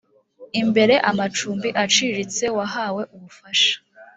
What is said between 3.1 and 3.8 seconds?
ubufasha